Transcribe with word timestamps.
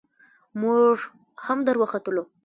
موږ 0.61 0.95
هم 1.45 1.59
ور 1.65 1.77
وختلو. 1.81 2.23